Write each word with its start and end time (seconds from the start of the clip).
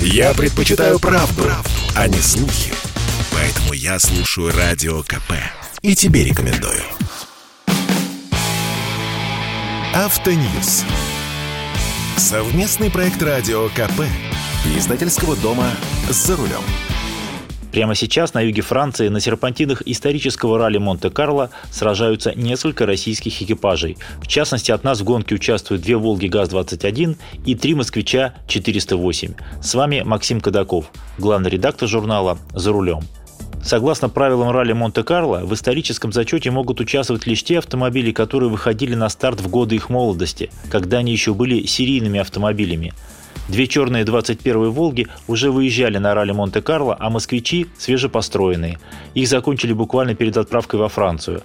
Я 0.00 0.34
предпочитаю 0.34 0.98
правду, 0.98 1.42
правду, 1.42 1.70
а 1.94 2.08
не 2.08 2.18
слухи. 2.18 2.72
Поэтому 3.32 3.72
я 3.72 3.98
слушаю 3.98 4.52
Радио 4.56 5.02
КП. 5.02 5.32
И 5.82 5.94
тебе 5.94 6.24
рекомендую. 6.24 6.82
Автоньюз. 9.94 10.84
Совместный 12.16 12.90
проект 12.90 13.22
Радио 13.22 13.68
КП. 13.68 14.02
Издательского 14.76 15.36
дома 15.36 15.70
«За 16.10 16.36
рулем». 16.36 16.62
Прямо 17.76 17.94
сейчас 17.94 18.32
на 18.32 18.40
юге 18.40 18.62
Франции 18.62 19.08
на 19.08 19.20
серпантинах 19.20 19.82
исторического 19.84 20.56
ралли 20.56 20.78
Монте-Карло 20.78 21.50
сражаются 21.70 22.32
несколько 22.34 22.86
российских 22.86 23.42
экипажей. 23.42 23.98
В 24.22 24.26
частности, 24.26 24.70
от 24.70 24.82
нас 24.82 25.02
в 25.02 25.04
гонке 25.04 25.34
участвуют 25.34 25.82
две 25.82 25.98
«Волги 25.98 26.26
ГАЗ-21» 26.26 27.18
и 27.44 27.54
три 27.54 27.74
«Москвича 27.74 28.32
408». 28.48 29.34
С 29.62 29.74
вами 29.74 30.00
Максим 30.06 30.40
Кадаков, 30.40 30.90
главный 31.18 31.50
редактор 31.50 31.86
журнала 31.86 32.38
«За 32.54 32.72
рулем». 32.72 33.00
Согласно 33.62 34.08
правилам 34.08 34.52
ралли 34.52 34.72
Монте-Карло, 34.72 35.40
в 35.44 35.52
историческом 35.52 36.12
зачете 36.12 36.50
могут 36.50 36.80
участвовать 36.80 37.26
лишь 37.26 37.44
те 37.44 37.58
автомобили, 37.58 38.10
которые 38.10 38.48
выходили 38.48 38.94
на 38.94 39.10
старт 39.10 39.42
в 39.42 39.50
годы 39.50 39.74
их 39.74 39.90
молодости, 39.90 40.50
когда 40.70 40.98
они 40.98 41.12
еще 41.12 41.34
были 41.34 41.66
серийными 41.66 42.20
автомобилями. 42.20 42.94
Две 43.48 43.66
черные 43.66 44.04
21 44.04 44.70
«Волги» 44.70 45.06
уже 45.28 45.50
выезжали 45.50 45.98
на 45.98 46.14
ралли 46.14 46.32
Монте-Карло, 46.32 46.96
а 46.98 47.10
«Москвичи» 47.10 47.66
свежепостроенные. 47.78 48.78
Их 49.14 49.28
закончили 49.28 49.72
буквально 49.72 50.14
перед 50.14 50.36
отправкой 50.36 50.80
во 50.80 50.88
Францию. 50.88 51.42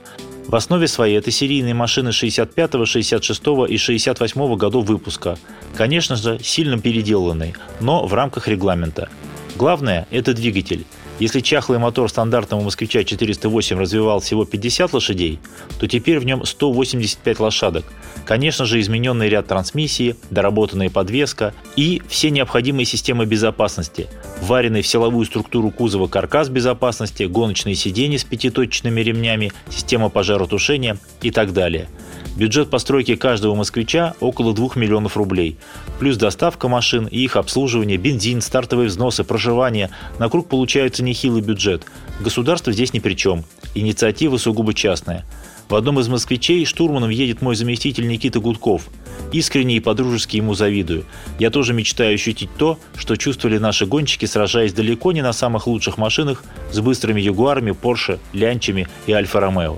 В 0.48 0.56
основе 0.56 0.88
своей 0.88 1.18
это 1.18 1.32
серийные 1.32 1.74
машины 1.74 2.12
65, 2.12 2.88
66 2.88 3.42
и 3.70 3.78
68 3.78 4.56
годов 4.56 4.86
выпуска. 4.86 5.38
Конечно 5.76 6.16
же, 6.16 6.40
сильно 6.42 6.80
переделанные, 6.80 7.54
но 7.80 8.06
в 8.06 8.14
рамках 8.14 8.48
регламента. 8.48 9.10
Главное– 9.56 10.08
это 10.12 10.34
двигатель. 10.34 10.86
Если 11.20 11.40
чахлый 11.40 11.78
мотор 11.78 12.10
стандартного 12.10 12.62
«Москвича 12.62 13.02
408» 13.02 13.78
развивал 13.78 14.22
всего 14.22 14.44
50 14.44 14.94
лошадей, 14.94 15.40
то 15.80 15.88
теперь 15.88 16.20
в 16.20 16.26
нем 16.26 16.46
185 16.46 17.40
лошадок. 17.40 17.86
Конечно 18.26 18.66
же, 18.66 18.80
измененный 18.80 19.30
ряд 19.30 19.48
трансмиссии, 19.48 20.16
доработанная 20.30 20.90
подвеска 20.90 21.54
и 21.76 22.02
все 22.08 22.30
необходимые 22.30 22.86
системы 22.86 23.26
безопасности, 23.26 24.08
вареный 24.42 24.82
в 24.82 24.88
силовую 24.88 25.26
структуру 25.26 25.72
кузова 25.72 26.08
каркас 26.08 26.50
безопасности, 26.50 27.24
гоночные 27.24 27.76
сиденья 27.76 28.18
с 28.18 28.24
пятиточечными 28.24 29.02
ремнями, 29.02 29.52
система 29.70 30.10
пожаротушения 30.10 30.98
и 31.22 31.32
так 31.32 31.54
далее– 31.54 31.88
Бюджет 32.36 32.70
постройки 32.70 33.16
каждого 33.16 33.56
москвича 33.56 34.16
около 34.22 34.54
2 34.54 34.70
миллионов 34.76 35.18
рублей. 35.18 35.58
Плюс 36.00 36.18
доставка 36.18 36.70
машин 36.70 37.08
и 37.08 37.20
их 37.20 37.36
обслуживание, 37.36 37.98
бензин, 37.98 38.42
стартовые 38.42 38.88
взносы, 38.88 39.24
проживание. 39.24 39.90
На 40.18 40.30
круг 40.30 40.48
получается 40.48 41.04
нехилый 41.04 41.42
бюджет. 41.42 41.86
Государство 42.22 42.72
здесь 42.72 42.94
ни 42.94 43.00
при 43.00 43.16
чем. 43.16 43.44
Инициатива 43.76 44.38
сугубо 44.38 44.74
частная. 44.74 45.26
В 45.72 45.76
одном 45.76 46.02
из 46.02 46.10
москвичей 46.10 46.66
штурманом 46.66 47.12
едет 47.12 47.42
мой 47.42 47.56
заместитель 47.56 48.06
Никита 48.06 48.42
Гудков. 48.42 48.90
Искренне 49.32 49.78
и 49.78 49.80
подружески 49.80 50.36
ему 50.36 50.54
завидую. 50.54 51.06
Я 51.40 51.50
тоже 51.50 51.74
мечтаю 51.74 52.16
ощутить 52.16 52.50
то, 52.58 52.78
что 52.98 53.16
чувствовали 53.16 53.58
наши 53.58 53.86
гонщики, 53.86 54.26
сражаясь 54.26 54.74
далеко 54.74 55.14
не 55.14 55.22
на 55.22 55.32
самых 55.32 55.68
лучших 55.68 55.98
машинах 55.98 56.44
с 56.74 56.82
быстрыми 56.82 57.22
Ягуарами, 57.22 57.72
Порше, 57.72 58.20
Лянчами 58.34 58.90
и 59.08 59.14
Альфа-Ромео. 59.14 59.78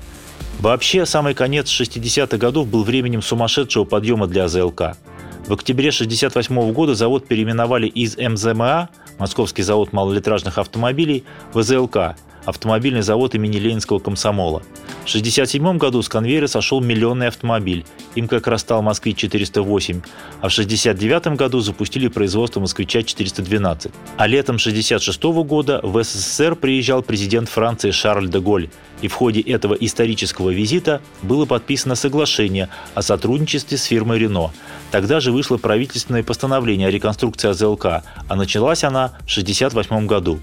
Вообще, 0.61 1.05
самый 1.05 1.35
конец 1.35 1.69
60-х 1.69 2.38
годов 2.38 2.67
был 2.69 2.83
временем 2.83 3.22
сумасшедшего 3.22 3.83
подъема 3.83 4.25
для 4.25 4.45
АЗЛК. 4.45 4.97
В 5.45 5.52
октябре 5.52 5.89
1968 5.89 6.72
года 6.72 6.95
завод 6.95 7.27
переименовали 7.27 7.88
из 7.88 8.17
МЗМА, 8.17 8.89
Московский 9.19 9.61
завод 9.61 9.91
малолитражных 9.91 10.58
автомобилей, 10.58 11.25
в 11.52 11.59
АЗЛК, 11.59 12.16
автомобильный 12.45 13.02
завод 13.02 13.35
имени 13.35 13.58
Ленинского 13.58 14.00
комсомола. 14.00 14.63
В 15.03 15.09
1967 15.09 15.78
году 15.78 16.01
с 16.01 16.07
конвейера 16.07 16.47
сошел 16.47 16.79
миллионный 16.79 17.28
автомобиль, 17.28 17.85
им 18.16 18.29
как 18.29 18.47
раз 18.47 18.62
стал 18.62 18.81
«Москвич-408», 18.81 20.01
а 20.40 20.47
в 20.47 20.53
1969 20.53 21.35
году 21.38 21.59
запустили 21.59 22.07
производство 22.07 22.62
«Москвича-412». 22.62 23.91
А 24.16 24.28
летом 24.28 24.56
1966 24.56 25.23
года 25.45 25.81
в 25.84 26.01
СССР 26.01 26.56
приезжал 26.56 27.01
президент 27.01 27.50
Франции 27.50 27.91
Шарль 27.91 28.29
де 28.29 28.39
Голль, 28.39 28.69
и 29.01 29.09
в 29.09 29.13
ходе 29.13 29.41
этого 29.41 29.73
исторического 29.73 30.51
визита 30.51 31.01
было 31.22 31.45
подписано 31.45 31.95
соглашение 31.95 32.69
о 32.94 33.01
сотрудничестве 33.01 33.78
с 33.78 33.84
фирмой 33.84 34.19
«Рено». 34.19 34.51
Тогда 34.91 35.19
же 35.19 35.32
вышло 35.33 35.57
правительственное 35.57 36.23
постановление 36.23 36.88
о 36.88 36.91
реконструкции 36.91 37.49
АЗЛК, 37.49 37.85
а 37.85 38.35
началась 38.35 38.83
она 38.83 39.09
в 39.09 39.31
1968 39.31 40.07
году. 40.07 40.39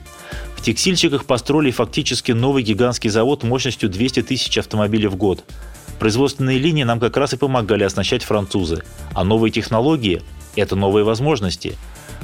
В 0.56 0.62
текстильщиках 0.62 1.24
построили 1.24 1.70
фактически 1.70 2.32
новый 2.32 2.62
гигантский 2.62 3.08
завод 3.08 3.42
мощностью 3.44 3.88
200 3.88 4.22
тысяч 4.24 4.58
автомобилей 4.58 5.06
в 5.06 5.16
год. 5.16 5.42
Производственные 5.98 6.58
линии 6.58 6.82
нам 6.82 7.00
как 7.00 7.16
раз 7.16 7.32
и 7.32 7.38
помогали 7.38 7.84
оснащать 7.84 8.24
французы. 8.24 8.82
А 9.14 9.24
новые 9.24 9.52
технологии– 9.52 10.22
это 10.56 10.76
новые 10.76 11.04
возможности. 11.04 11.78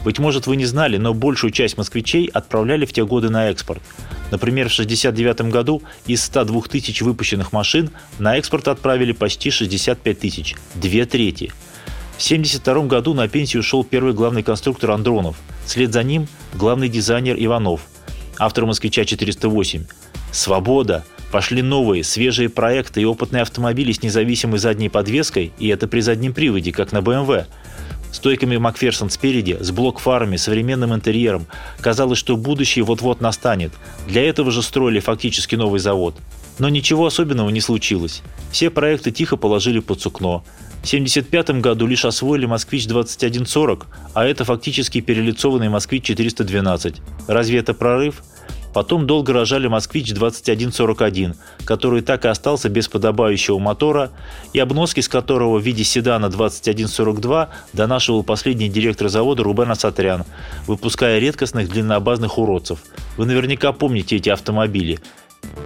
Быть 0.04 0.19
может, 0.19 0.47
вы 0.47 0.56
не 0.56 0.66
знали, 0.66 0.98
но 0.98 1.15
большую 1.15 1.50
часть 1.50 1.77
москвичей 1.78 2.27
отправляли 2.27 2.87
в 2.87 2.93
те 2.93 3.04
годы 3.04 3.28
на 3.28 3.50
экспорт. 3.50 3.83
Например, 4.31 4.69
в 4.69 4.72
1969 4.72 5.53
году 5.53 5.83
из 6.06 6.22
102 6.25 6.60
тысяч 6.62 7.03
выпущенных 7.03 7.53
машин 7.53 7.91
на 8.19 8.37
экспорт 8.37 8.69
отправили 8.69 9.12
почти 9.12 9.50
65 9.50 10.19
тысяч– 10.21 10.54
две 10.75 11.06
трети. 11.06 11.53
В 12.16 12.25
1972 12.25 12.87
году 12.87 13.12
на 13.12 13.28
пенсию 13.28 13.60
ушел 13.60 13.84
первый 13.84 14.15
главный 14.15 14.43
конструктор 14.43 14.93
Андронов. 14.93 15.37
Вслед 15.66 15.93
за 15.93 16.03
ним– 16.03 16.28
главный 16.54 16.88
дизайнер 16.88 17.37
Иванов– 17.38 17.82
автор 18.38 18.65
«Москвича 18.65 19.03
408». 19.03 19.84
«Свобода!» 20.32 21.04
Пошли 21.31 21.60
новые, 21.60 22.04
свежие 22.04 22.49
проекты 22.49 23.03
и 23.03 23.04
опытные 23.04 23.43
автомобили 23.43 23.93
с 23.93 24.03
независимой 24.03 24.59
задней 24.59 24.88
подвеской, 24.88 25.53
и 25.59 25.69
это 25.69 25.88
при 25.88 26.00
заднем 26.00 26.32
приводе, 26.32 26.72
как 26.72 26.93
на 26.93 26.99
BMW. 26.99 27.47
Стойками 28.16 28.56
Макферсон 28.56 29.10
спереди, 29.10 29.59
с 29.60 29.71
блок-фарами, 29.71 30.38
современным 30.38 30.94
интерьером. 30.94 31.47
Казалось, 31.81 32.19
что 32.19 32.38
будущее 32.38 32.82
вот-вот 32.82 33.21
настанет. 33.21 33.72
Для 34.09 34.27
этого 34.27 34.50
же 34.50 34.62
строили 34.62 35.00
фактически 35.00 35.54
новый 35.54 35.81
завод. 35.81 36.15
Но 36.59 36.71
ничего 36.71 37.04
особенного 37.04 37.50
не 37.50 37.60
случилось. 37.60 38.22
Все 38.50 38.71
проекты 38.71 39.10
тихо 39.10 39.37
положили 39.37 39.81
под 39.81 40.00
сукно. 40.00 40.43
В 40.82 40.87
1975 40.87 41.60
году 41.60 41.87
лишь 41.87 42.06
освоили 42.06 42.47
«Москвич-2140», 42.47 43.84
а 44.15 44.25
это 44.25 44.47
фактически 44.47 45.03
перелицованный 45.03 45.69
«Москвич-412». 45.69 46.97
Разве 47.27 47.59
это 47.59 47.75
прорыв? 47.75 48.22
Потом 48.77 49.07
долго 49.07 49.33
рожали 49.33 49.69
«Москвич-2141», 49.69 51.35
который 51.65 52.03
так 52.03 52.27
и 52.27 52.29
остался 52.29 52.69
без 52.69 52.89
подобающего 52.89 53.59
мотора, 53.59 54.11
и 54.53 54.59
обноски 54.59 55.01
с 55.01 55.09
которого 55.09 55.59
в 55.59 55.63
виде 55.63 55.83
седана 55.83 56.29
2142 56.29 57.49
донашивал 57.73 58.23
последний 58.23 58.69
директор 58.69 59.09
завода 59.09 59.45
Рубен 59.45 59.71
Асатрян, 59.71 60.25
выпуская 60.67 61.19
редкостных 61.19 61.71
длиннообазных 61.71 62.37
уродцев. 62.37 62.81
Вы 63.17 63.25
наверняка 63.25 63.73
помните 63.73 64.17
эти 64.17 64.29
автомобили. 64.29 64.99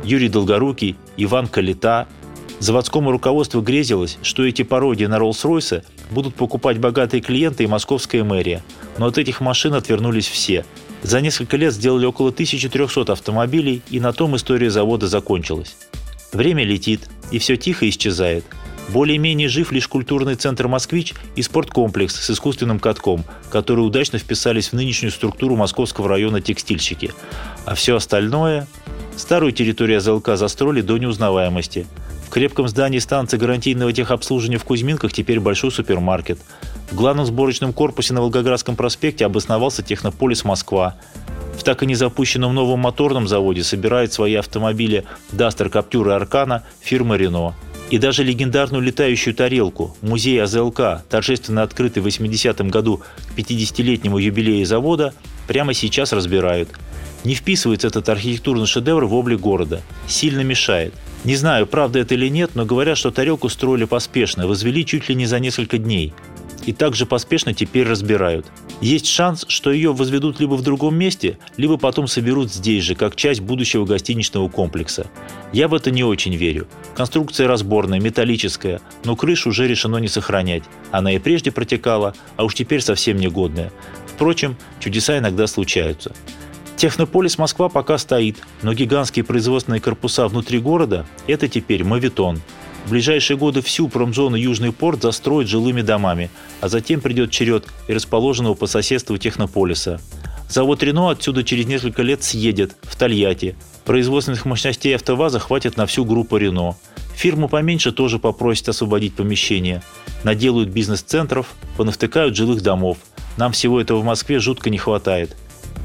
Юрий 0.05 0.29
Долгорукий, 0.29 0.95
Иван 1.17 1.49
Калита, 1.49 2.07
Заводскому 2.61 3.11
руководству 3.11 3.61
грезилось, 3.61 4.19
что 4.23 4.45
эти 4.45 4.63
пародии 4.63 5.07
на 5.07 5.19
Роллс-Ройсы 5.19 5.83
будут 6.13 6.37
покупать 6.37 6.79
богатые 6.79 7.23
клиенты 7.23 7.65
и 7.65 7.67
московская 7.67 8.23
мэрия. 8.23 8.63
Но 8.99 9.07
от 9.07 9.19
этих 9.19 9.41
машин 9.41 9.75
отвернулись 9.75 10.29
все. 10.29 10.65
За 11.03 11.21
несколько 11.21 11.57
лет 11.57 11.73
сделали 11.73 12.07
около 12.07 12.29
1300 12.29 13.13
автомобилей, 13.13 13.83
и 13.91 14.01
на 14.01 14.13
том 14.13 14.37
история 14.37 14.71
завода 14.71 15.07
закончилась. 15.07 15.77
Время 16.33 16.65
летит, 16.65 17.09
и 17.31 17.39
все 17.39 17.57
тихо 17.57 17.89
исчезает. 17.89 18.45
Более-менее 18.89 19.49
жив 19.49 19.73
лишь 19.73 19.89
культурный 19.89 20.35
центр 20.35 20.67
«Москвич» 20.67 21.15
и 21.37 21.43
спорткомплекс 21.43 22.15
с 22.15 22.31
искусственным 22.31 22.81
катком, 22.81 23.25
которые 23.51 23.85
удачно 23.85 24.19
вписались 24.19 24.69
в 24.69 24.73
нынешнюю 24.75 25.13
структуру 25.13 25.57
московского 25.57 26.09
района 26.09 26.41
текстильщики. 26.41 27.13
А 27.65 27.75
все 27.75 27.97
остальное... 27.97 28.67
Старую 29.17 29.53
территорию 29.53 30.01
ЗЛК 30.01 30.31
застроили 30.37 30.81
до 30.81 30.97
неузнаваемости– 30.97 31.87
в 32.31 32.33
крепком 32.33 32.69
здании 32.69 33.01
станции 33.01 33.37
гарантийного 33.37 33.93
техобслуживания 33.93 34.61
в 34.61 34.63
Кузьминках 34.63 35.13
теперь 35.13 35.41
большой 35.41 35.73
супермаркет. 35.73 36.39
В 36.91 36.97
главном 36.97 37.25
сборочном 37.25 37.73
корпусе 37.73 38.15
на 38.15 38.21
Волгоградском 38.21 38.75
проспекте 38.75 39.25
обосновался 39.25 39.83
Технополис 39.83 40.45
Москва. 40.45 40.97
В 41.57 41.63
так 41.63 41.85
и 41.85 41.87
не 41.87 41.95
запущенном 41.95 42.53
новом 42.53 42.81
моторном 42.81 43.29
заводе 43.29 43.63
собирают 43.63 44.13
свои 44.13 44.35
автомобили 44.35 45.05
Duster, 45.31 45.71
Captur 45.71 46.09
и 46.09 46.13
Аркана 46.13 46.65
фирма 46.81 47.17
Renault. 47.17 47.53
И 47.91 47.99
даже 47.99 48.25
легендарную 48.25 48.83
летающую 48.83 49.35
тарелку, 49.35 49.97
музей 50.01 50.43
АЗЛК, 50.43 51.03
торжественно 51.09 51.63
открытый 51.63 52.03
в 52.03 52.07
80-м 52.07 52.71
году 52.71 53.03
к 53.29 53.39
50-летнему 53.39 54.19
юбилею 54.19 54.67
завода, 54.67 55.15
прямо 55.47 55.75
сейчас 55.75 56.13
разбирают. 56.13 56.71
Не 57.23 57.35
вписывается 57.35 57.87
этот 57.87 58.09
архитектурный 58.09 58.67
шедевр 58.67 59.05
в 59.05 59.15
облик 59.15 59.39
города. 59.41 59.81
Сильно 60.09 60.41
мешает– 60.41 60.93
не 61.23 61.37
знаю, 61.37 61.67
правда 61.67 61.99
это 61.99 62.15
или 62.15 62.29
нет, 62.29 62.53
но 62.55 62.65
говорят, 62.65 62.97
что 62.97 63.11
тарелку 63.11 63.51
строили 63.51 63.85
поспешно, 63.85 64.47
возвели 64.47 64.87
чуть 64.87 65.09
ли 65.11 65.15
не 65.15 65.27
за 65.27 65.39
несколько 65.39 65.77
дней. 65.77 66.15
И 66.67 66.73
также 66.73 67.07
поспешно 67.07 67.55
теперь 67.55 67.87
разбирают. 67.87 68.47
Есть 68.81 69.07
шанс, 69.07 69.45
что 69.49 69.71
ее 69.71 69.93
возведут 69.93 70.41
либо 70.41 70.55
в 70.55 70.63
другом 70.63 70.97
месте, 70.97 71.39
либо 71.57 71.77
потом 71.77 72.07
соберут 72.07 72.53
здесь 72.53 72.85
же, 72.85 72.95
как 72.95 73.17
часть 73.17 73.41
будущего 73.41 73.85
гостиничного 73.85 74.49
комплекса. 74.49 75.11
Я 75.53 75.69
в 75.69 75.75
это 75.75 75.91
не 75.91 76.05
очень 76.05 76.35
верю. 76.35 76.67
Конструкция 76.95 77.49
разборная, 77.49 78.01
металлическая, 78.01 78.81
но 79.05 79.17
крышу 79.17 79.51
уже 79.51 79.67
решено 79.67 79.99
не 79.99 80.09
сохранять. 80.09 80.65
Она 80.91 81.13
и 81.13 81.19
прежде 81.19 81.51
протекала, 81.51 82.15
а 82.37 82.45
уж 82.45 82.55
теперь 82.55 82.81
совсем 82.81 83.17
негодная. 83.17 83.73
Впрочем, 84.07 84.57
чудеса 84.79 85.19
иногда 85.19 85.47
случаются. 85.47 86.15
Технополис 86.77 87.37
Москва 87.37 87.69
пока 87.69 87.99
стоит, 87.99 88.39
но 88.63 88.73
гигантские 88.73 89.25
производственные 89.25 89.83
корпуса 89.83 90.27
внутри 90.29 90.59
города– 90.59 91.05
это 91.27 91.47
теперь 91.47 91.85
мавитон– 91.85 92.41
в 92.87 92.91
ближайшие 92.91 93.37
годы 93.37 93.63
всю 93.63 93.89
промзону 93.89 94.37
Южный 94.37 94.73
порт 94.73 95.03
застроят 95.03 95.49
жилыми 95.49 95.83
домами, 95.83 96.31
а 96.61 96.69
затем 96.69 97.01
придет 97.01 97.31
черед 97.31 97.67
и 97.89 97.93
расположенного 97.93 98.55
по 98.55 98.67
соседству 98.67 99.17
технополиса. 99.19 100.01
Завод 100.49 100.83
Рено 100.83 101.11
отсюда 101.11 101.45
через 101.45 101.67
несколько 101.67 102.03
лет 102.03 102.25
съедет, 102.25 102.75
в 102.83 102.97
Тольятти. 102.97 103.57
Производственных 103.85 104.45
мощностей 104.45 104.97
АвтоВАЗа 104.97 105.39
хватит 105.39 105.77
на 105.77 105.87
всю 105.87 106.05
группу 106.05 106.37
Рено. 106.37 106.77
Фирму 107.15 107.49
поменьше 107.49 107.93
тоже 107.93 108.19
попросят 108.19 108.71
освободить 108.71 109.15
помещение. 109.15 109.83
Наделают 110.25 110.71
бизнес-центров, 110.71 111.55
понавтыкают 111.77 112.35
жилых 112.35 112.63
домов. 112.63 112.99
Нам 113.37 113.53
всего 113.53 113.81
этого 113.81 114.01
в 114.01 114.05
Москве 114.05 114.41
жутко 114.41 114.71
не 114.71 114.79
хватает. 114.79 115.37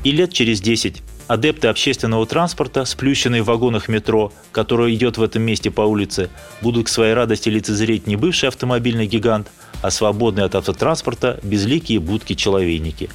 И 0.03 0.11
лет 0.11 0.33
через 0.33 0.61
10 0.61 1.03
Адепты 1.27 1.69
общественного 1.69 2.25
транспорта, 2.27 2.85
сплющенные 2.85 3.41
в 3.41 3.47
вагонах 3.47 3.87
метро, 3.87 4.31
которое 4.51 4.93
идет 4.93 5.17
в 5.17 5.23
этом 5.23 5.41
месте 5.41 5.71
по 5.71 5.81
улице, 5.81 6.29
будут 6.61 6.85
к 6.85 6.89
своей 6.89 7.13
радости 7.13 7.49
лицезреть 7.49 8.05
не 8.05 8.15
бывший 8.15 8.49
автомобильный 8.49 9.07
гигант, 9.07 9.47
а 9.81 9.89
свободные 9.89 10.45
от 10.45 10.53
автотранспорта 10.53 11.39
безликие 11.41 11.99
будки-человейники. 11.99 13.09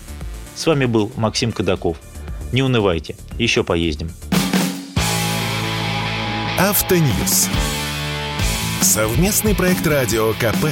С 0.56 0.66
вами 0.66 0.86
был 0.86 1.12
Максим 1.16 1.52
Кадаков. 1.52 1.98
Не 2.52 2.62
унывайте, 2.62 3.16
еще 3.38 3.62
поездим. 3.62 4.10
Автоньюз. 6.58 7.48
Совместный 8.80 9.54
проект 9.54 9.86
радио 9.86 10.32
КП. 10.32 10.66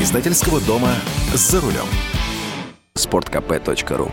Издательского 0.00 0.60
дома 0.60 0.94
«За 1.34 1.60
рулем». 1.60 1.86
Спорткп.ру 2.94 4.12